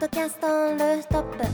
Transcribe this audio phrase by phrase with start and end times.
[0.00, 1.44] ドキャストオンルーフトップ。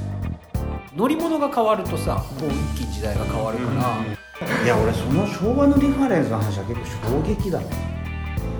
[0.96, 7.64] 乗り物が変わるとさこう一気に時代が変わるから、いや俺その昭和のリファレンスの話は結構衝撃だわ。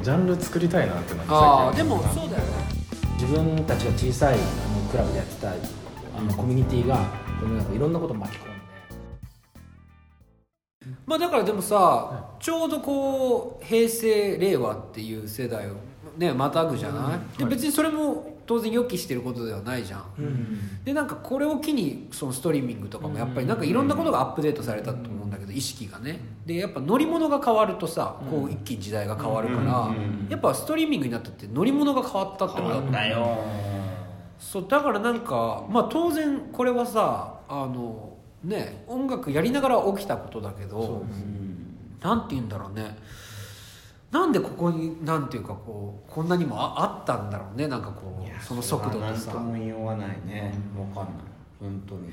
[0.03, 2.43] ジャンル作りたいなってなってああでもそうだよね。
[3.15, 4.45] 自分たちが小さいあの
[4.91, 5.55] クラブでやってたあ
[6.23, 6.99] のコミュニティが
[7.41, 8.51] 世の中いろんなことを巻き込んで。
[11.07, 15.75] まあだからでもさ、ちょうどこう平成令和っていう世代を
[16.17, 26.21] ねまたぐじゃない、で別にそれも当然予期してることではないじゃん、でなんかこれを機にそのストリーミングとかもやっぱりなんかいろんなことがアップデートされたと思うんだけど意識がね。
[26.47, 29.95] でやっぱ乗り物が変わるとさこう一気に時代が変わるから
[30.29, 33.39] やっぱストリーミングになったって乗り物が変わったってことだと思うだよ。
[34.39, 41.05] そうだからなんかまあ当然これはさあのね音楽やりながら起きたことだけど
[42.03, 42.97] なんて言うんだろうね
[44.11, 47.69] なんでここになんていうかこうこんなにもああったんだろうね。
[47.69, 50.53] なんかこうその速度となんとさも言いようがないね。
[50.77, 51.25] わかんない。
[51.61, 52.11] 本当に。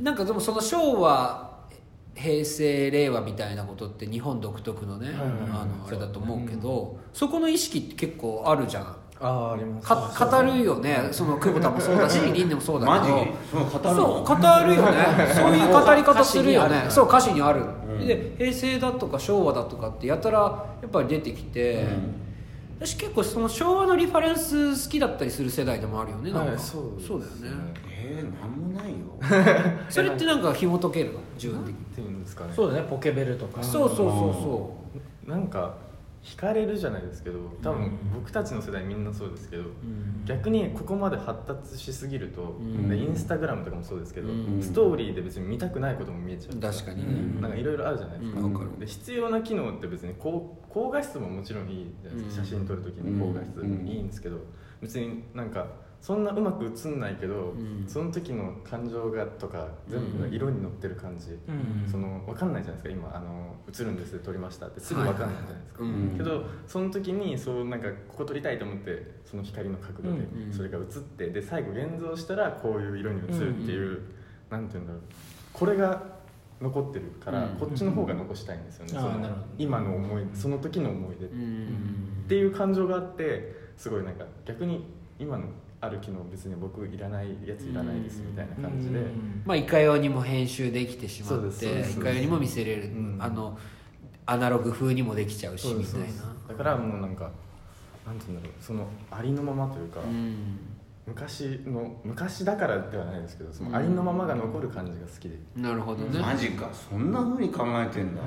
[0.00, 1.52] なんかでもその昭和
[2.14, 5.10] 平成令和みたいなことって日本独特のね、
[5.50, 9.86] あのあれだと思うけど、そこの意識って結構あるじゃんあああります。
[9.86, 11.08] か語るよね。
[11.12, 13.16] その久保田もそうだし凛でもそうだけど。
[13.16, 13.32] マジ？
[13.50, 15.32] その語るそう語るよね。
[15.32, 16.86] そういう語り方するよね。
[16.88, 18.06] そう歌詞にある、うん。
[18.06, 21.86] で平成だとか昭和だとかってやたらやっぱり出てきて、
[22.80, 26.32] 私結構その昭和のリファレンス好きだったりする世代でもあるよね。
[26.32, 27.72] なんか、はいそうそうだよね。
[28.04, 28.96] えー、なんもないよ。
[29.88, 31.20] それってなんか紐解けるの？
[31.36, 31.80] 自分的に。
[31.80, 32.52] っていうんですかね。
[32.56, 32.86] そうだね。
[32.90, 33.62] ポケベルとか。
[33.62, 35.74] そうそうそうそなんか
[36.22, 39.64] 惹かれるじゃないですけど多分僕たちの世代みんなそうですけど、
[40.24, 42.88] 逆にここまで発達しすぎると、ん。
[42.88, 44.62] でインスタグラムとかもそうですけど、うん。
[44.62, 47.40] ストーリーで別に見たくないことも見えちゃう確かにね。
[47.40, 48.52] なんかいろいろあるじゃないですか,、うん。
[48.52, 48.78] わかる。
[48.78, 52.46] で必要な機能って別に高高画質ももちろんいいじゃないですか、うん。
[52.46, 54.38] 写真撮る時に高画質うんいいんですけど
[54.80, 55.66] 別になんか
[56.02, 57.84] そんなうまく映んないけど、ん。
[57.86, 63.00] その時の感情がとか全部が色に乗ってる感じ、うんその分かんないじゃないですか。
[63.00, 64.80] 今あの映るんです撮りましたって。
[64.80, 74.00] すぐ分かんないじゃないですか、はいはいけどその時にそうなんかここ撮りたいと思ってその光の角度でうんそれが映ってで最後現像したらこういう色に映るっていう、
[74.50, 75.02] なんていうんだろう。
[75.52, 76.02] これが
[76.60, 77.56] 残ってるから、うん。
[77.58, 82.24] こっちの方が残したいんですよね、その今の思いその時の思い出っうん。
[82.26, 84.84] ていう感情があってすごいなんか逆に
[85.20, 85.44] 今の
[85.82, 89.04] ある機能別に僕いらないやついらないですみたいな感じで、
[89.44, 91.98] まあいかようにも編集できてしまってですそうです。
[91.98, 93.16] いかようにも見せれる、うん。
[93.18, 93.58] あの
[94.24, 96.06] アナログ風にもできちゃうしみたいな。
[96.48, 97.32] だからもうなんか
[98.06, 100.60] なんていうんだろうそのありのままというか、うん。
[101.04, 106.20] 昔の昔だからではないですけどそのありのままが残る感じが好きで、なるほどね。
[106.20, 106.70] マジか。
[106.72, 108.22] そんなふうに考えてんだ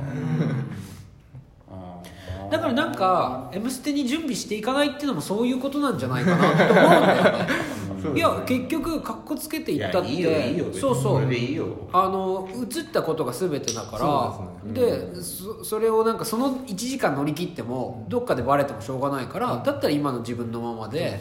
[2.52, 7.48] だからなんか「M ステ」に準備していかないっていうのもそういうことなんじゃないかなって思うんだよね。
[8.14, 10.80] いや結局かっこつけていったって。
[10.80, 11.14] そうそう。
[11.16, 11.66] これでいいよ。
[11.92, 14.74] あの映ったことが全てだから。
[14.74, 21.20] でそそれをなんかその1時間乗り切ってもどっかでバレてもしょうがないからだったら今の自分のままで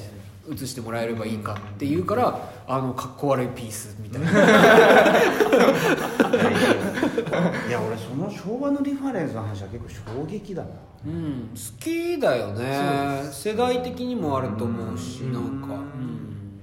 [0.50, 4.30] 映してもらえればいいかっていうからあのかっこ悪いピースみたいな
[7.68, 10.68] いや俺その昭和のリファレンスの話は結構衝撃だな。
[11.06, 13.22] うん好きだよね。
[13.30, 15.74] 世代的にもあると思うしなんか。
[15.74, 16.60] うん。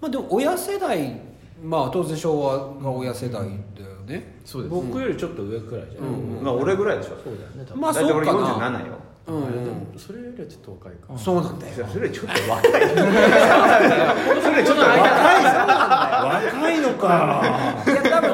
[0.00, 1.20] まあでも親世代
[1.62, 4.38] まあ当然昭和が親世代だよね。
[4.44, 4.74] そうです。
[4.74, 6.44] 僕よりちょっと上くらいじゃない、うん。
[6.44, 7.10] まあ俺ぐらいでしょ。
[7.22, 7.64] そうだよね。
[7.66, 8.78] 多分まあだって俺そうかな。
[8.78, 8.94] 47よ。
[9.28, 9.98] うんうん。
[9.98, 11.12] それよりはちょっと若いか。
[11.12, 11.74] も、そうなんだよ。
[11.74, 12.72] いやそれ ちょっと若い。
[12.72, 15.00] それちょっと若い。
[16.24, 17.42] 若いのか。
[17.86, 18.27] いや多分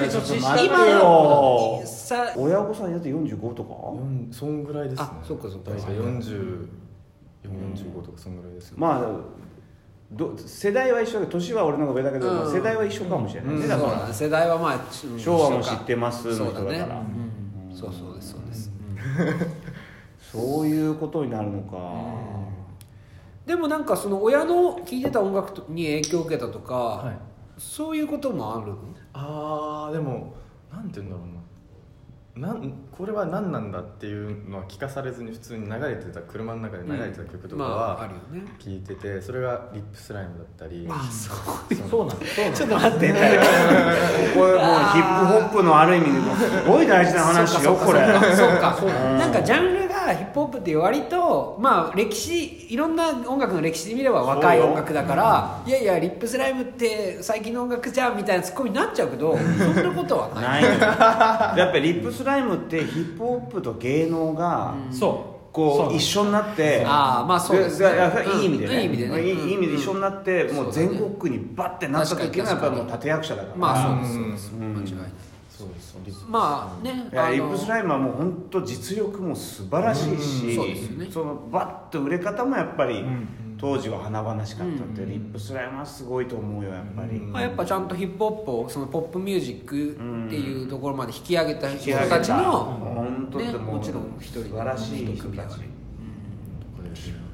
[0.00, 3.70] ねさんよりちょっと待って今よさ親御さんやって45とか？
[3.70, 5.08] 四そんぐらいですね。
[5.08, 5.70] あそっかそっか。
[5.70, 6.68] 大体40
[7.44, 9.08] 45とかそんぐらいですよ、まあ
[10.10, 12.36] ど世代は一緒だけど年は俺の方が上だけど、うん。
[12.38, 13.92] まあ世代は一緒かもしれないうだから。
[14.00, 14.14] だね。
[14.14, 14.78] 世代はまあう
[15.14, 17.76] ん昭和も知ってますの人そうだからうん。
[17.76, 18.70] そうそうですそうです。
[20.32, 21.76] そういうことになるのか、
[23.46, 27.16] でもなんかその親の聴いてた音楽に影響を受けたとか、はい
[27.58, 28.78] そういうこともあるの？
[29.12, 30.34] ああでも
[30.72, 31.38] なんて言うんだろうな。
[32.38, 38.48] なんこれは何なんだっていうのは聞かされずに普通に流れてた車の中で流れてた曲とかはるよね。
[38.60, 40.86] 聞いててそれがリップスライムだったり。
[40.88, 41.74] あそう。
[41.90, 42.26] そうなんだ。
[42.26, 42.56] そうなんだ。
[42.56, 44.58] ちょっと待って これもう
[44.92, 48.06] ヒップホップのある意味でもすごい大事な話よこれ。
[48.36, 49.77] そうかそうかなんかジャンル
[50.08, 60.62] がヒップホップって割とまあ歴史いろんな音楽の歴史で見れば若い音楽だからいやいやリップスライムって最近の音楽じゃんみたいなツッコミになっちゃうけどそんなことはない。
[60.62, 67.88] やっぱりリップスライムってヒップホップと芸能がそこう一緒になってあーまあそうですね。
[68.36, 68.80] いいい意味でね。
[68.80, 69.22] いい意味でね。
[69.22, 69.48] いいうん。
[69.48, 73.56] いい意味で一緒になってもう全国区にバッてなった時はやっぱりもう立役者だから。
[73.56, 74.52] まあそうですそううんです。
[74.54, 74.74] うん。
[74.74, 75.12] 間違いない
[76.28, 81.08] まあねいやあのリップスライムはもう本当実力も素晴らしいし、うんそね。
[81.10, 85.10] そのバッと売れ方もやっぱりん当時は華々しかったって、うん。
[85.10, 87.32] リップスライムはすごいと思うよやっぱり、うん。
[87.32, 95.60] まあ、やっぱちゃんとヒップホップをそのポップミュージックっていうところまで引き上げた人たたちの、本当ね、ってもうもちろん一人素晴らしい人たち。
[95.60, 95.77] リ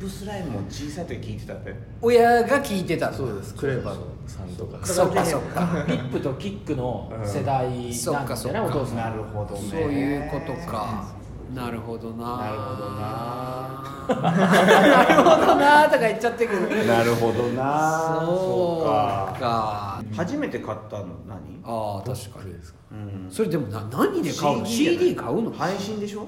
[0.05, 1.75] ップスライムも小さい時聞いてたって。
[2.01, 3.13] 親が聞いてた。
[3.13, 3.55] そうです。
[3.55, 3.95] クレバ
[4.27, 4.87] さんとか。
[4.87, 5.85] そっかそっか。
[5.89, 8.97] リップとキックの世代なんですよね、お父さん。
[8.97, 9.69] なるほどね。
[9.71, 11.15] そういうことか。
[11.55, 12.39] なるほどな。
[12.39, 13.85] なるほどな。
[14.09, 15.85] なるほどな。
[15.85, 16.69] とか言っちゃってる。
[16.69, 18.23] けどなるほどな。
[18.25, 19.37] そうか。
[19.39, 20.05] か。
[20.15, 21.39] 初めて買ったの何？
[21.65, 22.53] ああ確かに。
[22.53, 23.27] ですかうん。
[23.31, 25.53] それでもな何で買うの？CD CD 買うの？
[25.53, 26.27] 配信でしょ？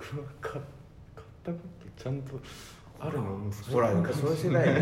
[0.00, 0.64] 僕は買買っ
[1.42, 1.58] たこ
[1.96, 2.32] とちゃんと
[3.06, 3.50] あるの？
[3.70, 4.80] ほらそういう世代だよ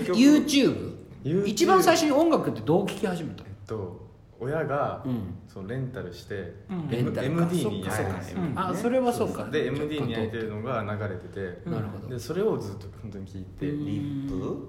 [0.00, 0.06] ね。
[0.12, 3.44] YouTube YouTube 一番最初に音楽ってどう聴き始めた？
[3.44, 4.02] えっと
[4.40, 5.34] 親が、うん。
[5.46, 6.34] そのレンタルして、
[6.68, 6.80] うん。
[6.80, 7.44] M- レンタルか。
[7.44, 9.44] MD に焼いてるうんあそれはそうか。
[9.44, 12.08] で MD に焼いてるのが流れてて、なるほど。
[12.08, 13.86] でそれをずっと本当に聞いて、うん。
[13.86, 14.68] リップ？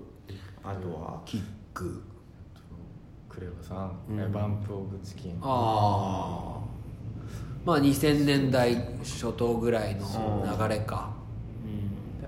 [0.63, 1.21] あとは？
[1.25, 1.41] キッ
[1.73, 2.03] ク。
[3.29, 4.19] クレバさん、うん。
[4.21, 5.39] えバンプ・オブ・チキン。
[5.41, 6.63] ああ
[7.65, 11.15] まあ2000年代初頭ぐらいの流れか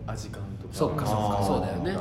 [0.08, 1.94] アジカンとかそっかそっかそうだよね。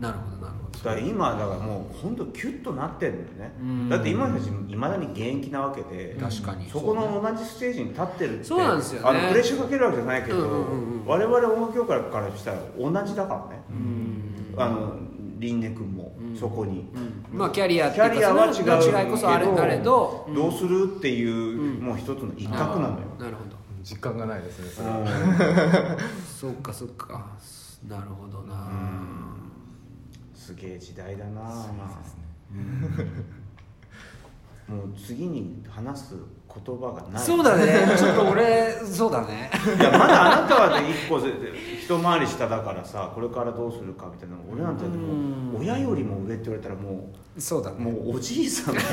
[0.00, 0.78] なるほどなるほど。
[0.78, 3.88] だから今だからもう本当キュッとなってんだよね、うん。
[3.88, 6.70] だって今たちいまだに現役なわけで確かに。
[6.70, 9.08] そこの同じステージに立ってるってそうなんですよね。
[9.08, 11.00] あのプレッシャーかけるわけじゃないけど、うんうんうん。
[11.00, 14.62] うん我々音楽業界からしたら同じだからね、うん。
[14.62, 14.92] あの
[15.38, 16.36] 輪廻君もうん。
[16.36, 16.84] そこに、
[17.32, 21.80] まあキャリアってキいうかャリアは違う違いこそあれあれどうんどうするっていう、うん。
[21.80, 24.88] もう一つの一角なのよ、なるほど実感がないですねそれ。
[24.88, 25.96] は、
[26.40, 27.26] そっかそっか。
[27.88, 28.68] なるほどな。
[30.34, 31.66] すげえ時代だな。
[32.52, 32.80] うん。
[34.68, 36.14] もう次に話す
[36.64, 37.22] 言葉がない。
[37.22, 37.86] そうだね。
[37.96, 39.50] ちょっと俺そうだね。
[39.78, 41.28] いやまだあなたはね一個で
[41.82, 47.08] 一回り下だからさこれからどうするかみたいな俺なんてもう親よりも上って言われたらも
[47.38, 47.76] そうだね。
[47.78, 48.74] うもうおじいさん。
[48.74, 48.80] の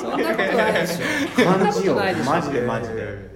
[0.00, 1.44] そんなことないでしょ。
[1.44, 1.94] 感じよ。
[1.94, 3.31] マジでマジで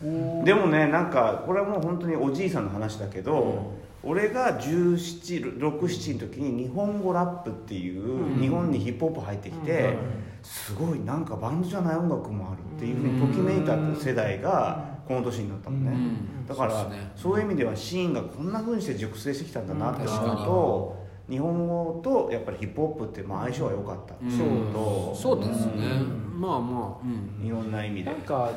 [0.00, 9.96] でもねなんかこれはもう本当におじいさんの話だけど、俺が1767の時に日本語ラップっていう、日本にヒップホップ入ってきて、
[10.42, 16.46] すごいなんかバンドじゃない音楽もあるっていうふうにときめいた世代がこの年になったもんね、うん。
[16.46, 17.12] だからそうですね。
[17.16, 20.36] そういう意味ではシーンがこんなふうにして熟成してきたんだなって思ううん。
[20.36, 26.02] と、日本語とやっぱりヒップホップってまあ相性は良かった、うんそうとそうですね。
[26.36, 27.06] まあまあ。
[27.06, 27.46] うん。
[27.46, 28.10] いろんな意味で。
[28.10, 28.50] なんか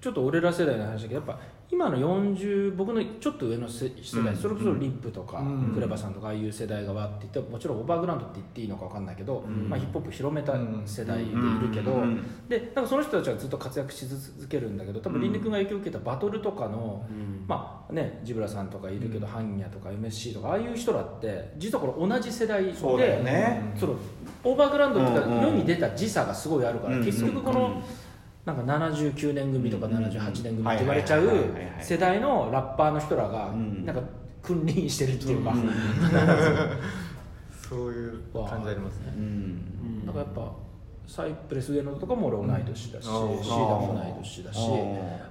[0.00, 4.40] ちょっと俺ら世代の話だけどやっぱ今の40僕のちょっと上の世世代、うん。
[4.40, 5.72] それこそリップとか、うん。
[5.74, 9.68] クレバさんとかああいう世代がわって言ってもちろんオーバーグラウンドって言っていいのか分かんないけど、ん。
[9.68, 10.54] まあ、ヒップホップ広めた
[10.84, 12.22] 世代でいるけど、うん。
[12.48, 17.44] でなんかその人たちはずっと活躍し続けるんだけど多分リンリ君が影響を受けたバトルとかの、うん。
[17.48, 23.74] まあねジブラさんとかいるけど、ハンニャとか MSC とかああいう人らって実はこれ同じ世代でそうだよね。
[23.76, 23.96] その
[24.44, 25.42] オーバーグラウンドっていうか、うんうん。
[25.42, 27.04] 世に出た時差がすごいあるから、うん。
[27.04, 28.05] 結局この、うん
[28.46, 31.28] なんか79年組とかうん78年組って言われちゃう
[31.80, 33.84] 世代のラッパーの人らがうん。
[33.84, 34.00] なんか
[34.40, 35.70] 君臨してるっていうか、うん
[37.68, 39.12] そういう感じありますね。
[39.16, 40.06] うん。
[40.06, 40.52] なんかやっぱ
[41.08, 43.42] サイプレス上野とかも俺同い年だし、うん。
[43.42, 44.58] シーダも同い年だし、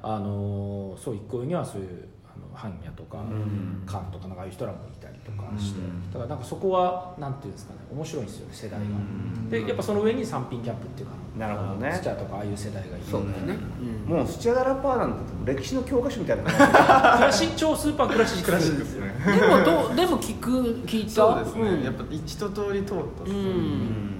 [0.01, 3.83] ああのそう一個上にはそういうあのハンニャとか、ん。
[3.85, 6.11] カンとかなんかああいう人らもいたりとかして、うん。
[6.11, 9.49] だからなんかそこはなんていうんですかね面白いんですよね世代が、ん。
[9.49, 11.93] でやっぱその上に三品キャップっていうかなるほどね。
[11.93, 13.05] スチャーとかああいう世代がいる。
[13.05, 13.57] そうだよね。
[14.05, 24.14] もうスチャダラパーなんて歴史の教科書みたいな感クラシ超スーパークラシッククラシックですねでもどうでも聞く聞いたそうですね、んやっぱ一通り通ったうんじ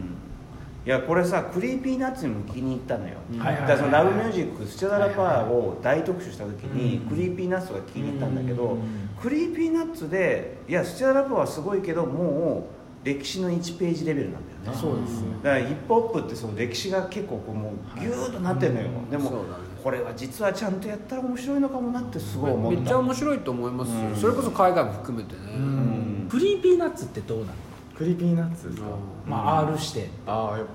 [0.86, 8.78] いやこれさクリーピーナッツにも気に入ったのよ、はいはいはいだからそのラブミュージックスチャダラパーを大特集した時にクリーピーナッツが気に入ったんだけど
[9.20, 12.76] クリーピーナッツでいやスチャダラパーはすごいけどもう
[13.06, 14.82] 歴史の1ページレベルなんだよね。
[14.82, 15.28] そうですね。
[15.44, 19.64] だからヒップホップってその歴史が結構こうもうギューッとなってるのよ、でもそうだね。
[19.84, 22.80] これは実はちゃんとやったら面白いのかもなってすごい思った。
[22.80, 23.96] めっちゃ面白いと思いますよ。
[24.10, 24.16] うん。
[24.16, 25.42] それこそ海外も含めてね。
[25.56, 26.28] うん。
[26.28, 27.52] Creepy Nuts ってどうなの、
[27.98, 28.88] Creepy Nuts ですか、
[29.26, 30.10] まあ R-指定。
[30.28, 30.72] ああやっぱ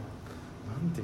[0.82, 1.02] なんて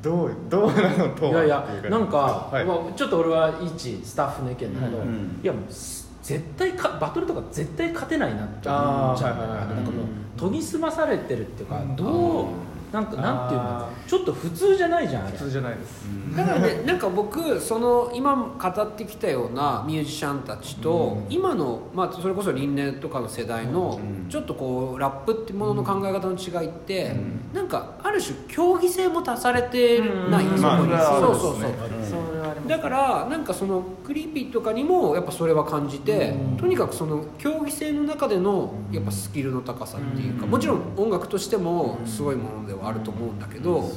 [0.00, 2.64] どうどうなのといやいやなんか、はい。
[2.64, 5.40] まあ、ちょっと俺は一スタッフの意見だけど、うん。
[5.42, 8.74] いやもうす絶対かバトルとか絶対勝てないなって思っちゃう。
[8.74, 9.68] あーはいはいはい。
[9.76, 12.46] なんかもう研ぎ澄まされてるっていうかどう
[12.92, 16.04] なんかなんていうのあちょっと普通じゃないじゃん普通じゃないです、
[16.36, 24.28] だからねなんか僕その今語ってきたようなミュージシャンたちと、今の、まあ、それこそ輪廻とかの世代のうん。
[24.28, 27.14] ちょっとこうラップってものの考え方の違いって、
[27.52, 30.58] なんかある種競技性も足されてない、うん。
[30.58, 31.60] そこに、まあそれはあるそうそう。
[31.60, 43.90] そう、うんそれはありますだからなんかそのクリーピーとかにもやっぱそれは感じて、とにかくその競技性の中でのやっぱスキルの高さっていうか、もちろん音楽としてもすごいものではあると思うんだけど、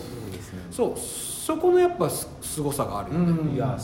[0.71, 3.77] そうそこのやっぱすすごさがあるよね、いや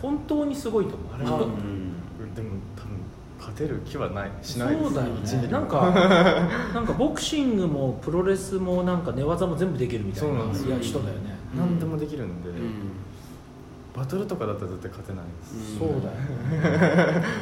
[0.00, 1.14] 本当にすごいと思う。
[1.14, 2.34] あれは、うん。
[2.34, 2.90] でも多分
[3.38, 4.30] 勝てる気はない。
[4.42, 4.84] しないです。
[4.84, 5.48] そうだよね。
[5.48, 5.90] なんか
[6.74, 10.34] なんかボクシングもプロレスもなんか寝技も全部できるみたいな。
[10.80, 12.56] 人だよね、何でもできるんで、うん
[13.94, 17.24] バトルとかだったら絶対勝てないです、そうだよね。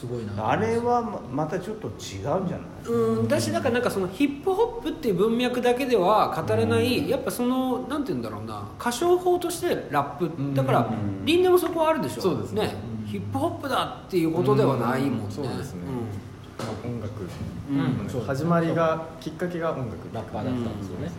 [0.00, 0.50] すごいな。
[0.50, 2.88] あれはままたちょっと違うんじゃない？
[2.88, 8.62] うんだしだからなんかそのヒップホップっていう文脈だけでは語れない、やっぱそのなんて言うんだろうな。
[8.80, 10.82] 歌唱法としてラップ、だからう
[11.22, 12.22] んリンでもそこはあるでしょ？
[12.22, 12.74] そうですね。
[13.04, 15.30] ヒップホップだっていうことではないもんね、うん。
[15.30, 15.80] そうですね。
[16.58, 17.12] まあ音楽、
[17.68, 18.24] うん。
[18.24, 19.90] 始まりがきっかけが音楽。
[20.14, 21.10] ラッパーだったんですよね、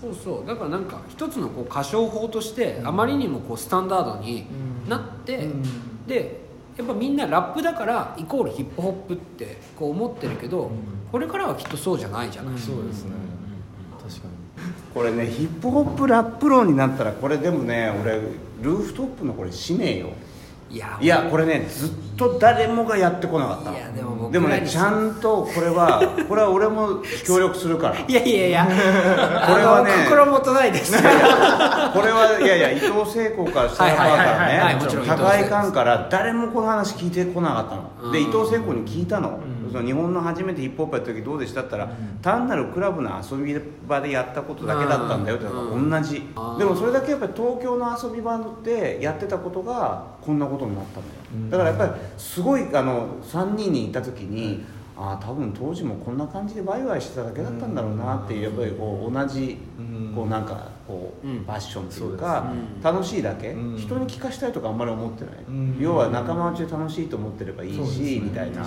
[0.00, 0.46] そうそうそう。
[0.46, 4.46] だからなんか一つのこう歌唱法としてあまりにもこうスタンダードに
[4.88, 5.62] なって、うん。
[6.06, 10.70] でやっぱみんなラップだからイコールヒップホップってこう思ってるけど、
[11.10, 13.12] これからはきっとそうじゃないじゃない、そうですね、
[13.98, 14.28] 確か
[14.92, 18.20] これねヒップホップラップ論になったらこれでもね俺
[18.62, 20.10] ルーフトップのこれ使命よ
[20.76, 23.78] いやいやこれねずっと誰もがやってこなかったの。
[23.78, 27.96] いやでも僕でもねちゃんとこれは これは俺も協力するから。
[28.06, 28.66] いやいやいや。
[28.66, 30.92] これはね心もとないです。
[31.00, 33.92] これはいやいや伊藤聖子からしたら
[34.48, 34.78] ね。
[35.06, 39.38] 高井館から誰もこの話聞いてこなかったのでうん伊藤聖子に聞いたの
[39.70, 41.90] その日本の初めてヒップホップやった時どうでしたったら
[42.22, 43.54] 単なるクラブの遊び
[43.86, 45.90] 場でやったことだけだったんだよってうん。
[45.90, 46.22] 同じ。
[46.58, 51.08] でもそれだけやっぱり東京の遊び場でやってたことがこんなことになったんだ
[51.46, 54.64] よだからやっぱりすごいあの3人にいた時に
[54.98, 60.12] ああ多分当時もこんな感じでワイワイしてただけだったんだろうなっていうやっぱりこう同じうん。
[60.14, 61.44] こうなんかこううん。
[61.44, 62.50] ファッションっていうか
[62.82, 63.76] 楽しいだけうん。
[63.76, 65.34] 人に聞かしたいとかあんまり思ってない。
[65.46, 65.76] うん。
[65.78, 68.64] 要は仲間内で楽しいと思ってればいいしみたいな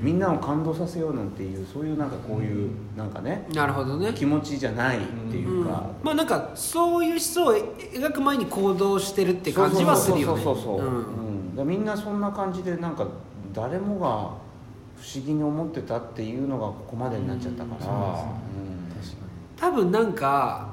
[0.00, 4.12] みんなを感動させようなんていうそういうなんかこういうなんかねなるほどね。
[4.14, 5.90] 気持ちじゃないっていうか。
[6.02, 10.42] まあなんかそういう思想を描く前に行動してるって感じはするよね。
[10.42, 11.68] そうそうそうそう、うん。
[11.68, 13.06] みんなそんな感じでなんか
[13.52, 14.06] 誰もが
[14.96, 17.98] 不思議に思ってたっていうのがここまでになっちゃったから、うん。
[17.98, 18.26] うん。
[19.56, 20.70] 多分なんか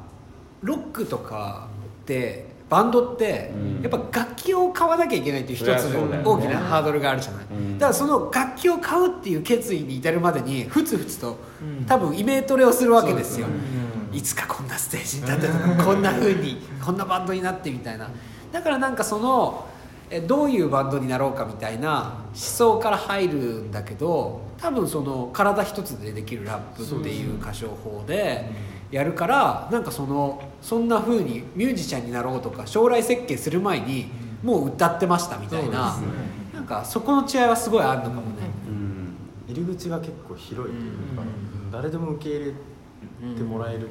[0.61, 1.67] ロックとか
[2.03, 3.81] ってバンドってうん。
[3.81, 5.95] やっぱ楽器を買わなきゃいけないっていう一つ
[6.25, 7.77] 大きなハードルがあるじゃない、うん。
[7.77, 11.85] だからその楽器を買うっていう決意に至るまでにふつふつとうん。
[11.85, 13.49] 多分イメトレをするわけですよ、う
[13.83, 18.09] んいつかこんなステージに立ってとかこんな風に こんなバンドになってみたいな。
[18.51, 19.65] だからなんかその
[20.09, 28.49] えどういうバンドになろうかみたいな思想から入るんだけど多分その体一つでできるラップっていう歌唱法で
[28.91, 34.09] やるからなんかそのそんな風にミュージシャンになろうとか将来設計する前に
[34.43, 36.07] もう歌ってましたみたいな、ね。
[36.53, 38.25] なんかそこの違いはすごいあるのかもね。
[38.67, 39.15] うん。
[39.47, 41.23] 入り口が結構広いというか、
[41.71, 43.89] 誰でも受け入れてもらえるんで、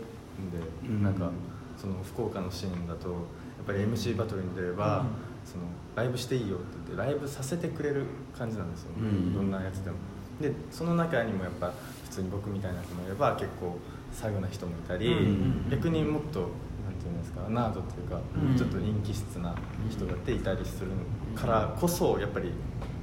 [0.85, 1.03] うん。
[1.03, 1.31] なんか
[1.77, 3.19] その福岡のシーンだとやっ
[3.67, 5.05] ぱり MC バトルに出れば、
[5.45, 8.05] そのライブしていいよって言ってライブさせてくれる
[8.37, 9.35] 感じなんですよ、うん。
[9.35, 9.97] どんなやつでも。
[10.41, 11.73] でその中にもやっぱ
[12.05, 13.79] 普通に僕みたいな人もいれば結構
[14.13, 18.57] 最後な人もいたり、うん逆にもっとなんていうんですかナードっていうか、うん。
[18.57, 19.55] ちょっと人気質な
[19.91, 20.91] 人だっていたりする
[21.35, 22.53] からこそやっぱり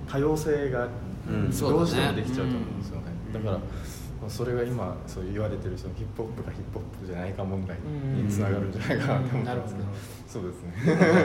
[0.09, 0.87] 多様性が
[1.27, 1.51] うん。
[1.51, 1.79] そうだね。
[1.79, 3.59] どうしてもできちゃうと思うんですよね、だから
[4.29, 7.77] それが今そう言われてるそのヒップホップがヒップホップじゃないか問題
[8.15, 9.87] につながるんじゃないかなと思うんですけど、
[10.27, 10.73] そうですね。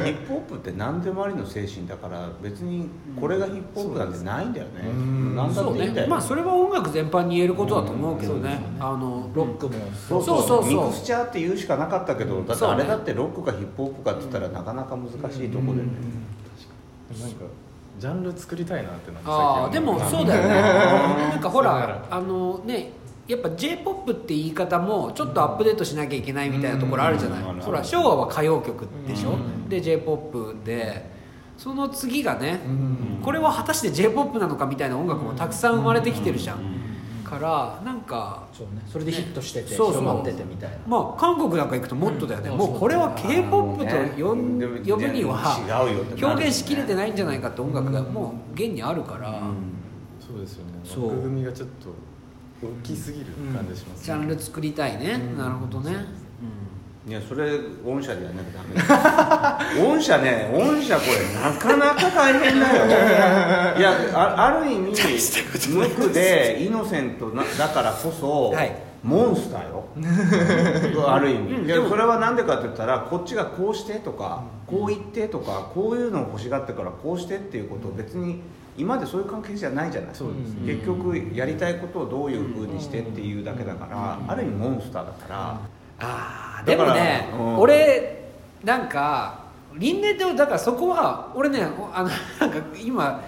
[0.04, 2.88] ヒップホップって何でもありの精神だから別に
[3.18, 5.36] これがヒップホップなんてないんだよね、うん。
[5.36, 6.10] 何だっそうていいんだよ、ね。
[6.10, 9.74] まあそれは音楽全般に言えることだと思うけどね,、ねあのロックも。
[10.08, 10.48] そうそうそう。
[10.48, 15.14] そうそうミクスチャーって言うしかなかったけどだってあれだってロックかヒップホップかって言ったらなかなか難し
[15.46, 15.88] いところでね、
[17.20, 17.44] なんか
[17.98, 20.48] ジャンル作りたいなってなんかああでもそうだよね。
[21.30, 22.92] なんかほらあのね
[23.26, 29.68] やっぱ j p o p って言い方もちょっとアップデートしなきゃいけないみたいなところあるじゃない、うんほら昭和は歌謡曲でしょ、うん。
[29.68, 31.18] で j p o p で。
[31.58, 33.20] その次がね、うん。
[33.20, 36.58] これは果たして j p o p なのかみたいな音楽もたくさん生まれてきてるじゃん、
[37.28, 38.82] からなんかそうね。
[38.86, 40.02] それでヒットしててそうそう。
[40.02, 40.76] 広まっててみたいな。
[40.86, 46.24] まあ韓国なんか行くともっとだよね、もうこれは k p o p と呼んでも呼ぶには違うよってなるよね。
[46.24, 49.40] 表現しきれてないんじゃないかって音楽がもう現にあるから、
[50.18, 50.72] そうですよね。
[50.84, 51.88] 枠組みがちょっと
[52.66, 56.06] 大きすぎる感じします、ジャンル作りたいね、なるほどね、
[57.08, 62.84] いやそれ御社でやんなきゃダメ御社ね御社これなかなか大変だよ。
[63.78, 64.92] いやあある意味
[65.70, 68.76] 無垢でイノセントなだからこそ、はい。
[69.02, 69.84] モンスターよ。
[71.08, 78.42] ある意味、いやそれは何でかって言ったらこっちがこうしてとか、こう言ってとかこういうのを欲しがってからこうしてっていうことを別に
[78.76, 80.10] 今までそういう関係じゃないじゃない。
[80.14, 80.74] そうですね。
[80.74, 85.60] 結局やりたいことをどういうふうにしてっていうだけだから、ある意味モンスターだから、あ
[86.00, 87.58] あでもね、うん。
[87.58, 88.30] 俺
[88.64, 89.44] なんか
[89.76, 92.08] 輪廻ってだからそこは俺ねおあの
[92.40, 93.22] なんか今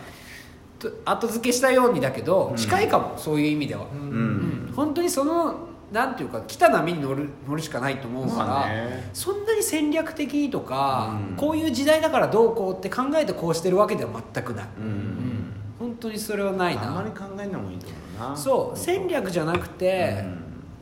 [0.79, 4.69] と後付けしたようにだけど近いかも、そういう意味では、ううん。
[4.71, 4.73] ん。
[4.75, 9.11] 本当にそのなんていうか来た波に乗る乗るしかないと思うから、まあね。
[9.13, 11.37] そんなに戦略的にとか、うん。
[11.37, 15.53] こういう時代だからどうこうって考えてこうしてるわけでは全くない、うん。
[15.79, 18.37] 本当にそれはないあんまりな考えない方がいいと思うな。
[18.37, 20.25] そう戦略じゃなくて、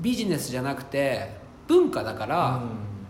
[0.00, 1.37] ビジネスじゃなくて
[1.68, 2.60] 文化だから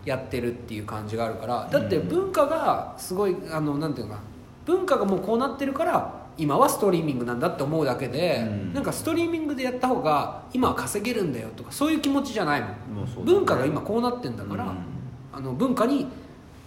[0.05, 1.67] やってるっていう感じがあるから。
[1.71, 4.25] だって文化がすごいあのなんていうのかな。
[4.65, 8.73] 文化がもうこうなってるから今はストリーミングなんだって思うだけで、うん。
[8.73, 12.69] なんかストリーミングでやった方が今は稼げるんだよとかそういう気持ちじゃないもん。
[12.69, 12.75] ね。
[13.25, 14.77] 文化が今こうなってんだから、うん。
[15.33, 16.07] あの文化に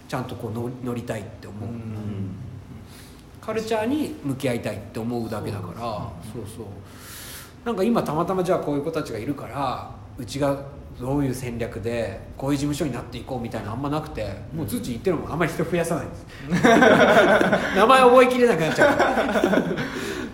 [0.07, 2.35] ちゃんとこう乗乗りたいって思う、うん。
[3.39, 5.79] カルチャーに向き合いたいって思うだけだから。
[6.33, 6.65] そうそう。
[7.65, 10.55] なんか今たまたまじゃあこういう子たちがいるからうちが
[10.99, 15.31] どういう戦略でこういう事務所になっていこうみたいなのあんまなくてもう通知言ってるもん。
[15.31, 16.25] あんまり人増やさないです。
[17.75, 19.59] 名前覚えきれなくなっちゃ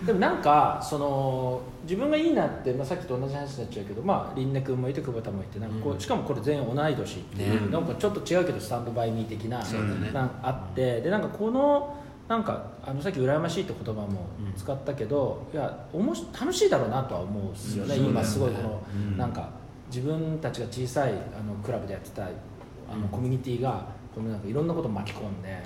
[0.02, 9.64] う でもなんかその自分がいいなって、まあ、さっきと同じ話になっちゃうけど、まあ、林根君もいて久保田もいてなんかこう、しかもこれ全員同い年っていう、ねなんかちょっと違うけどスタンドバイミー的なね。
[10.12, 11.96] なんあってでなんかこの
[12.28, 14.08] なんかあのさっき羨ましいって言葉も
[14.56, 18.06] 使ったけど、いやおもし楽しいだろうなとは思うんですよね、うん。
[18.06, 19.16] 今すごいこの、うん。
[19.16, 19.50] なんか
[19.90, 25.62] 自分たちが小さいあのクラブでやってたあのコミュニティがこのなんかいろんなことを巻き込んで、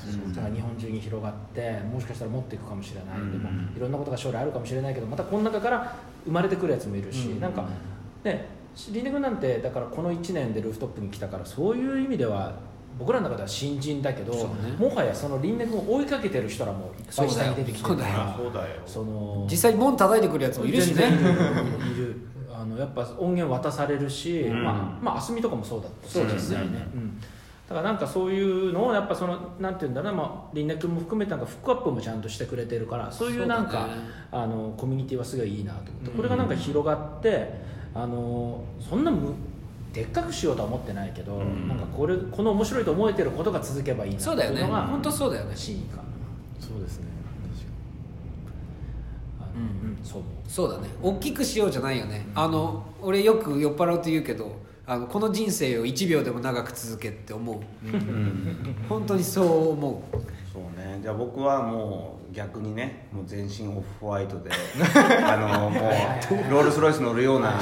[0.54, 3.32] 日本中に広がってもしかしたら持っていくかもしれない、うん。
[3.32, 7.40] でもいろんなことが将来あるかもしれないけどまたこの中から生まれてくるやつもいるし、うん。
[7.40, 7.66] なんか
[8.22, 8.46] ね
[8.90, 12.52] リネ君なんてだからこの1年でルーフトップに来たからそういう意味では
[12.98, 14.72] 僕らの中では新人だけど、ね。
[14.78, 18.82] もはやその輪廻君を追いかけてる人らもいっぱい下に出てきてるからそうだよ。
[18.84, 21.06] その実際に門叩いてくるやつもいるしね。
[21.06, 22.20] いる
[22.74, 24.64] のやっぱ音源渡されるし、うん。
[24.64, 26.08] まあまああすみとかもそうだった。
[26.08, 26.58] しそうですね。
[26.58, 27.20] 実際ね、うん。
[27.20, 27.26] だ
[27.68, 33.92] からなんかそういうのをやっぱそのなんていうんだろうな、まあ、林根君も含めてなんかフックアップもちゃんとしてくれてるからそういうなんかね。
[34.32, 36.10] あのコミュニティはすごいいいなと思って。
[36.10, 37.50] これがなんか広がって
[37.94, 39.32] あのそんなむ
[39.92, 41.68] でっかくしようとは思ってないけど、ん。
[41.68, 44.60] なんかこれこの面白いと思えてることが続けばいいなってそうだよね。
[44.60, 45.52] いうのが本当そうだよね。
[45.54, 46.02] 真意かな。
[46.58, 47.13] そうですね
[50.02, 50.22] そう。
[50.48, 50.88] そうだね。
[51.02, 57.56] 大きくしようじゃないよね、あの俺よく酔っ払うと言うけどあのこの人生を1秒でも長く続けって思う。
[57.86, 58.76] うん。
[58.88, 60.16] 本当にそう思う。
[60.52, 60.98] そうね。
[61.02, 64.50] じゃあ僕はもう逆にねもう全身オフホワイトで
[65.24, 65.82] あのもう
[66.50, 67.60] ロールスロイス乗るような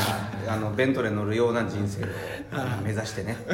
[0.49, 2.07] あのベントレー乗るような人生を
[2.83, 3.37] 目指してね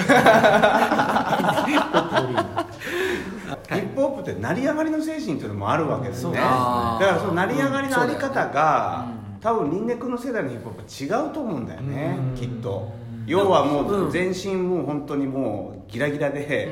[4.32, 6.34] って成り上がりの精神っていうのもあるわけですね。
[6.34, 12.34] だからその成り上がりのあり方が、うん多分輪廻君の世代のヒップホップは違うと思うんだよね、うん。
[12.34, 12.92] きっと。
[13.26, 14.10] 要はもううん。
[14.10, 16.68] 全身もう本当にもうギラギラで、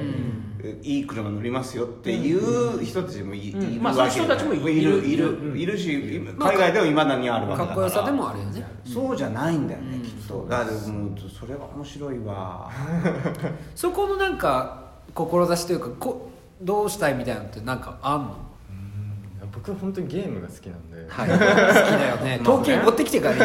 [0.83, 5.07] いい車乗りますよっていう人たちもい,、るまあそういう人たちもいる。
[5.07, 7.67] いるいるし、まあ海外ではいまだにあるわけだから。
[7.69, 8.67] かっこよさでもあるよね。
[8.85, 10.47] そうじゃないんだよね、きっと。
[10.49, 12.71] だからもうそれは面白いわ。
[13.77, 18.47] そこのなんか志というかこどうしたいみたいなのってなんかあんの？
[19.53, 21.31] 僕は本当にゲームが好きなんで、はい。
[21.31, 22.39] 好きだよね。
[22.43, 23.37] 東京に持ってきてから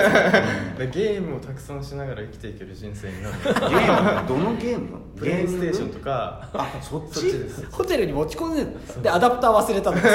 [0.88, 3.36] ゲームをたくさんしながら生きていける人生になる。
[3.43, 6.50] ゲームどのゲームプレイステーションとか。
[6.54, 7.13] あそっち？
[7.13, 7.71] そっちです。
[7.71, 9.02] ホテルに持ち込んでんの？
[9.02, 9.97] でアダプター忘れたの。
[9.97, 10.13] フォ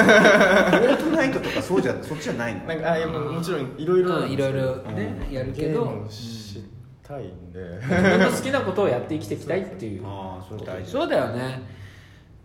[0.79, 2.65] ートナイトとかそうじゃそっちじゃないの？
[2.65, 6.65] なんかあいやもうもちろんいろいろいろいろねやるけゲーどムを知り
[7.01, 7.59] たいんで。
[7.81, 10.05] 自分の好きなことをやって生きていきたいっていう。
[10.05, 10.91] ああそれ大事。
[10.91, 11.75] そうだよね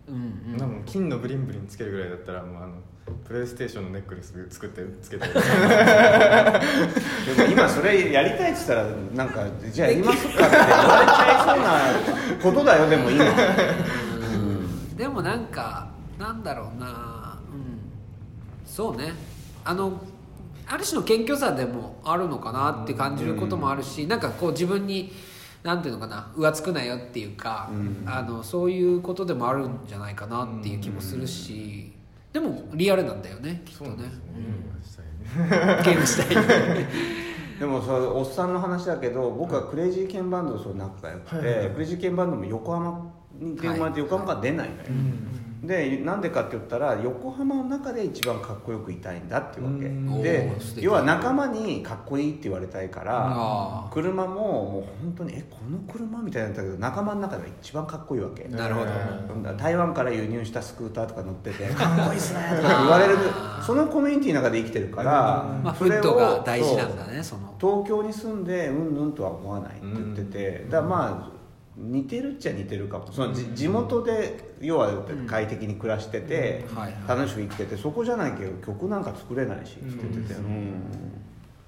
[0.09, 0.61] うんうん。
[0.61, 2.75] もう金のブリンブリンつけるぐらいだったらもうあの
[3.25, 5.27] プレイステーションのネックレス作ってつけて。
[5.29, 5.41] でも
[7.51, 10.55] 今それやりたいっつったらなんかじゃあやりますかって言われ
[11.07, 11.81] ちゃいそうな
[12.43, 13.25] ことだよでも今。
[14.97, 15.88] でもなんか
[16.19, 16.87] なんだろうな。
[16.87, 16.91] う
[17.57, 17.79] ん。
[18.67, 19.12] そうね。
[19.65, 20.01] あの
[20.67, 25.12] ある種の謙虚さでもあるのかなって感じることもあるし、なんかこう自分に
[25.62, 28.05] なんていうのかな浮つくなよっていうか、うん。
[28.07, 31.92] あのそういうことでもあるんじゃないかなっていう気もするし、
[32.33, 33.90] でもリアルなんだよねきっとね。
[33.90, 34.11] そうなんで
[34.85, 35.05] すね
[35.85, 36.29] ゲームがしたい。
[36.29, 36.87] ねゲームしたい。
[37.61, 41.70] でもそれおっさんの話だけど僕はクレイジーケンバンドとそう仲が良くて、はいはいはい。
[41.70, 44.83] クレイジーケンバンドも横浜に電話で横浜から出ないのよ、
[45.62, 50.22] でなんでかって言ったら横浜の中で一番かっこよくいたいんだっていうわけ。
[50.22, 58.44] で要は仲間にかっこいいって言われたいから車ももう本当にえこの車みたいなんだけど仲間の中では一番かっこいいわけ。
[58.48, 58.90] なるほど。
[58.90, 63.16] え台湾から輸入したスクーターとか乗ってて「かっこいいっすね」とか言われる。
[63.64, 67.55] そのコミュニティの中で生きてるからまあ、それをフットが大事なんだねその。
[67.61, 71.42] 東京に住んでうんぬんとは思わないって言ってて、だからまあ
[71.77, 73.11] 似てるっちゃ似てるかも。
[73.11, 74.91] そのじ地元で要は
[75.27, 76.65] 快適に暮らしてて、
[77.09, 80.75] 楽しく生きててそこじゃないけど曲なんか作れないしって言ってて、うん。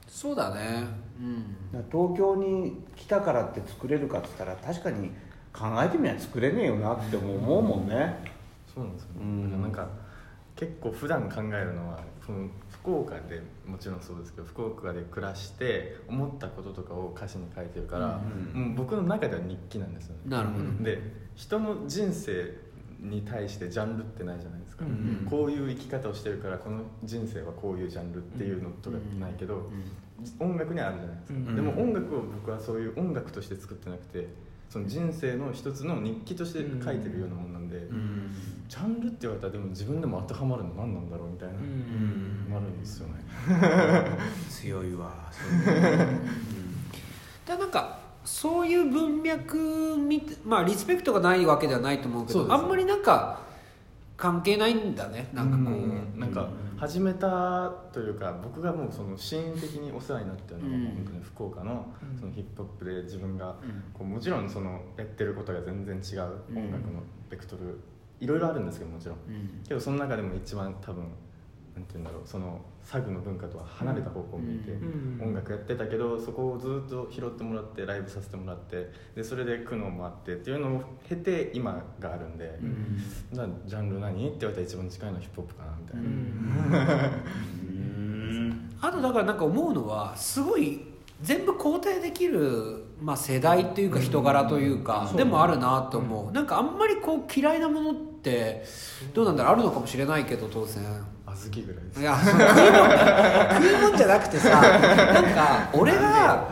[0.06, 0.84] そうだね。
[1.72, 1.84] うん。
[1.90, 5.10] 東京に来たからって作れるかっつったら確かに
[5.52, 8.16] 考えてみれば作れねえよなって思うもんね、
[8.72, 9.62] そうなんですよね、うん。
[9.62, 9.88] なんか
[10.56, 18.20] 結構普段考えるのはその福岡でもちろんそうですけど福岡で暮らして思ったこととかを歌詞に書いてるから、
[18.54, 20.20] うんもう僕の中では日記なんですよね。
[20.26, 20.84] なるほど。
[20.84, 21.00] で
[21.34, 22.64] 人の人生
[23.00, 29.70] に対してジャンルってないじゃないですか、うんこういう生き方をしてるからこの人生はこういうジャンルっていうのとかないけど、
[30.38, 34.28] 音楽にはあるじゃないですか、うんでも音楽を僕はそういう音楽として作ってなくて
[34.70, 37.78] その人生の一つの日記として書いてるようなもんなんで、
[38.74, 43.14] ジャンルって言われたらでも自分でも当てはまるの何なんだろうみたいな、なるんですよね。
[44.50, 45.30] 強いわ
[47.46, 49.96] でなんかそういう文脈
[50.44, 53.42] まあリスペクトがないわけではないと思うけどあんまりなんか
[54.16, 55.28] 関係ないんだね。
[55.32, 56.18] なんかこう、うん。
[56.18, 60.84] なんか始めたというか僕がもうそのシーン的にお世話になってるのがうん。
[60.86, 61.86] 本当に福岡の
[62.18, 63.54] そのヒップホップで自分がうん。
[63.92, 66.22] こうもちろんそのやってることが全然違う
[66.56, 67.78] 音楽のベクトル
[68.24, 69.16] いろいろあるんですけどもちろん。
[69.28, 69.62] うん。
[69.68, 71.04] けどその中でも一番多分
[71.74, 82.58] なんて言うんだろうそのサグの文化とは離れた方向を向いてうん音楽やってたけどそこをずっと拾ってもらってライブさせてもらってでそれで苦悩もあってっていうのを経て今があるんで、
[83.32, 84.28] じゃあジャンル何？
[84.28, 86.00] って言われたら一番近いのはヒップホップかなみたい
[86.80, 87.10] な、
[88.80, 90.80] あとだからなんか思うのはすごい
[91.22, 97.94] 全部肯定できる、まあ、世代というか人柄というか、でもあるなと思う、なんかあんまりこう嫌いなもの
[98.30, 98.64] って
[99.12, 100.82] どうなんだろうあるのかもしれないけど当然。
[101.26, 102.00] 小豆ぐらいです。
[102.00, 102.84] いやその食い物
[103.54, 106.48] 食い物じゃなくてさなんか俺が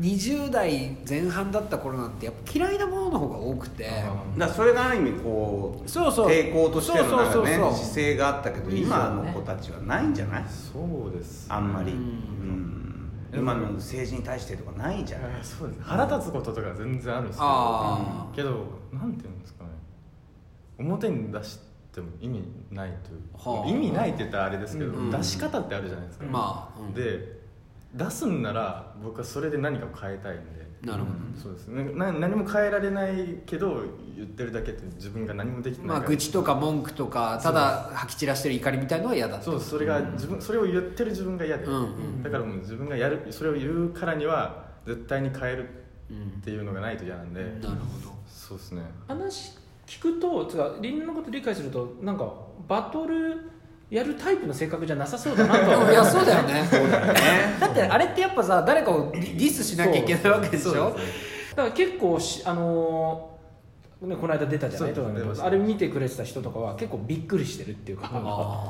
[0.00, 3.84] 20代前半だった頃なんてやっぱ嫌いなものの方が多くて。
[3.84, 6.28] だからそれがある意味こうそうそう。
[6.28, 7.74] 抵抗としてのなんかねそうそうそうそう。
[7.74, 10.44] 姿勢があったけど今の子たちはないんじゃない？
[10.48, 12.00] そうですあんまり、ううん。
[12.00, 12.82] ん
[13.34, 15.30] 今の政治に対してとかないじゃない？
[15.42, 18.50] そうです腹立つこととか全然あるんですけどあけど
[18.92, 19.61] なんていうんですか？
[19.61, 19.61] ね
[20.78, 21.58] 表に出し
[21.92, 26.94] ても意味ないという、はあ意味ないって言ったらあれですけど、うん出し方ってあるじゃないですか、まあ、うん。
[26.94, 27.40] で
[27.94, 30.62] 出すんなら僕はそれで何かを変えたいんで。
[30.82, 31.40] なるほど。
[31.40, 31.68] そうです。
[31.68, 33.82] ねな何も変えられないけど
[34.16, 45.68] 言ってるだけって自分が何もできてないまあ、愚痴とか文句とかただ吐き散らしてる怒りみたいのは嫌だそうそれが自分それを言ってる自分が嫌で、うんうんだからもう自分がやるそれを言うからには絶対に変える
[46.10, 47.70] うんっていうのがないと嫌なんで、なるほ
[48.04, 48.14] ど。
[48.26, 48.82] そうですね。
[49.08, 49.56] 話
[50.00, 52.32] 聞くとつかリンのこと理解するとなんか
[52.68, 53.50] バトル
[53.90, 56.62] やるタイプの性格じゃなさそうだなとは思 いやそうだよね。
[57.60, 60.96] だってあれってやっぱさ誰かをディスしなきゃいけないわけでしょ？
[61.54, 63.32] だから結構しあのー
[64.06, 64.94] ね、この間出たじゃない？
[64.94, 68.08] そう出ましたあれ見てくれてた人とかは結構びっくりしてるっていうか。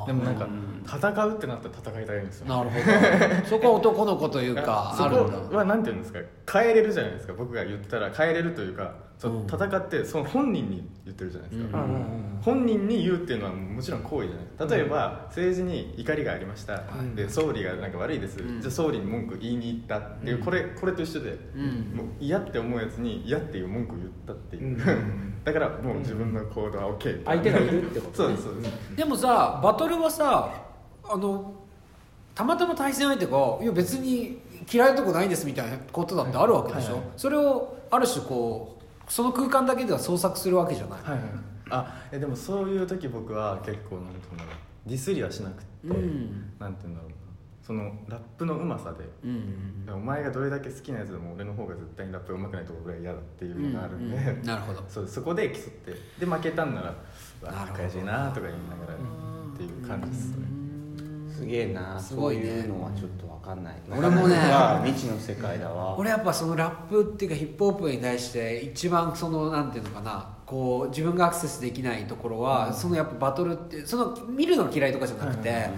[0.07, 0.49] でもなんか
[0.87, 2.49] 戦うってなったら戦いたいんですよ。
[2.49, 3.47] なるほど。
[3.49, 5.39] そこは男の子というかそあるんだ。
[5.39, 6.19] こはなんていうんですか？
[6.61, 8.11] 変えれるじゃないですか僕が言ったら。
[8.11, 9.47] 変えれるというかそのうん。
[9.47, 12.01] 戦ってその本人に言ってるじゃないですか、うんうんうん。
[12.01, 14.77] うん本人に言うっていうのはもちろん行為じゃない。
[14.77, 16.81] 例えば、政治に怒りがありました、い。
[17.15, 18.61] で総理がなんか悪いです、うん。
[18.61, 21.97] じゃあ総理に文句言いに行ったっていう、これこれと一緒で、うん。
[21.97, 25.35] もう嫌って思うやつに嫌っていう文句を言ったっていう、うん。
[25.45, 28.15] だからもう自分の行動は OK って相手がいるってことね。
[28.17, 30.53] そうですそうです、でもさバトルはさ
[31.05, 31.55] あの
[32.35, 34.41] たまたま対戦相手が「いや別に
[34.73, 37.11] 嫌いなとこないです」みたいなことだってあるわけでしょ、はいはい。
[37.17, 41.23] それをある種こうその空間だけでは創作するわけじゃない、はいはい。
[41.71, 46.53] あえでもそういう時僕は結構なんていうんだろうディスりはしなくて、うん。
[46.59, 47.17] なんていうんだろうな。
[47.63, 54.85] そのラップのうまさでうんお前がどれだけ好きなやつでも俺の方が絶対にラップがうまくないと俺は嫌だっていうのがあるんで、うんうんなるほど。
[54.91, 56.91] そうそこで競ってで負けたんなら
[57.43, 57.85] うわなるほど。
[57.85, 60.47] 悔しいなとか言いながらっていう感じですね。
[61.31, 62.43] すげえなすごいね。
[62.43, 63.75] そういうのはちょっと分かんない。
[63.91, 65.99] 俺もねは未知の世界だわ。
[65.99, 75.69] 俺やっぱそのラップっていうかヒップホップに対して一番そのなんていうのかなこう自分がアクセスできないところは、そのやっぱバトルってその見るのが嫌いとかじゃなくて、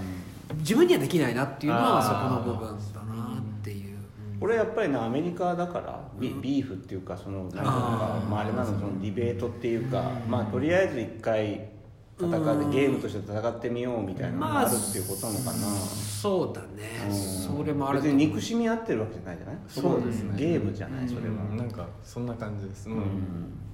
[0.59, 4.42] 自分にはできないなっていうのはそこの部分だなっていう、うん。
[4.42, 8.29] 俺やっぱりなアメリカだからビビーフっていうかそのなんかあー。
[8.29, 11.74] まあ、あれなのそのディベートっていうか、まあとりあえず一回
[12.16, 12.38] 戦って
[12.70, 16.68] ゲームとして戦ってみようみたいなのがあるっていうことなのかな、そうだね。
[17.09, 17.14] うん。
[17.59, 19.57] それもある別に憎しみ合ってるわけじゃないじゃない？
[19.68, 20.35] そうですね。
[20.37, 21.57] ゲームじゃないそれは、うん。
[21.57, 22.88] なんかそんな感じです。
[22.88, 23.05] もう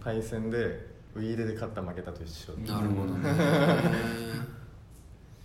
[0.02, 2.52] 対戦でウイイレで勝った負けたと一緒。
[2.72, 3.30] なるほどね。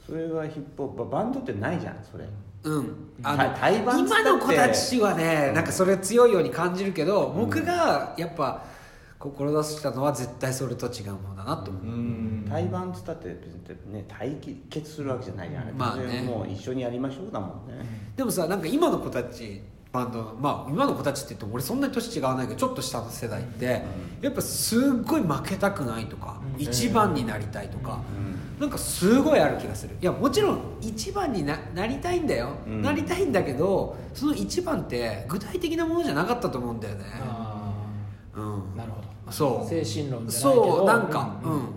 [0.05, 2.25] それがヒップホップバンドってないじゃんそれ。
[2.63, 2.95] うん。
[3.23, 4.29] あ対対バンっつったって。
[4.29, 8.63] 今の子たちはねなんかそれ強いように感じるけど、僕がやっぱ
[9.17, 12.45] 志したのは絶対それと違うものだなと思う、うん。
[12.49, 13.29] 対バンっつったって
[13.67, 14.35] 別にね対
[14.69, 15.63] 決するわけじゃないじゃん。
[15.63, 16.21] あれまあね。
[16.21, 17.49] もう一緒にやりましょうだもん。
[17.67, 23.81] ね、でもさなんか今の子たちバンドまあ今の子たちって言っても俺そんなに年違わないけどちょっと下の世代って、
[24.21, 28.01] やっぱすっごい負けたくないとか、一番になりたいとか、
[28.59, 29.95] なんかすごいある気がする。
[30.01, 32.81] いやもちろん一番にななりたいんだよ、うん。
[32.81, 37.05] なりたいんだけどその一番って具体的なものじゃなかったと思うんだよね。
[37.21, 37.73] あ
[38.35, 38.43] うん。
[38.43, 39.69] あなるほどそう。
[39.69, 40.77] 精神論じゃないけど。
[40.77, 41.57] そうなんかううん。
[41.57, 41.69] ん、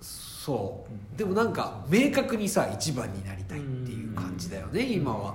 [0.00, 1.18] そう。
[1.18, 5.34] でもなんか明確にさ一番になりたいっていう感じだよね今は。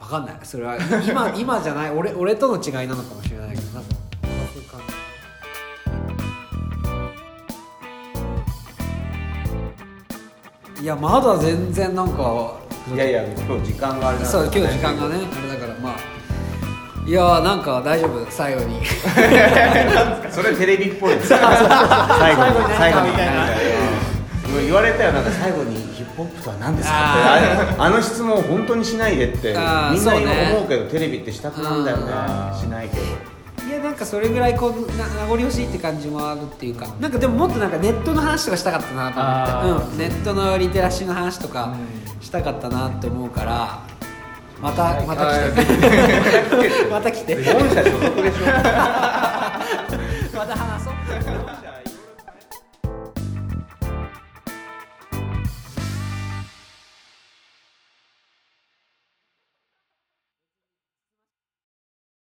[0.00, 0.38] 分かんない。
[0.42, 1.90] それは今 今じゃない。
[1.90, 3.80] 俺俺との違いなのかもしれないけどな。
[3.80, 3.90] んか
[4.52, 4.80] そういう感
[10.76, 12.58] じいやまだ全然なんか
[12.92, 15.96] いやいや今日時間があれだそう今日時間がねあれだからまあ
[17.06, 18.80] いやーなんか大丈夫最後に。
[20.32, 23.12] それテレビっぽい 最後に最後に
[24.64, 25.20] 言われたよな。
[25.20, 27.74] んか最後にヒップホップとは何ですかって。
[27.78, 32.04] あの質問を本当にしないでってみんな思うけどテレビってしたくなんだよね。
[32.52, 33.02] うんしないけど。
[33.68, 36.86] いやなんかそれぐらいこうな名残惜しいって感じもあるっていうか。
[37.00, 41.74] なんかでももっとなんかネットの話とかしたかったなとあ思って、うん、ネットのリテラシーの話とか
[42.20, 43.93] したかったなって思うから
[44.60, 45.62] またまた来て。
[46.90, 47.36] また来て。
[50.34, 51.03] また話そう。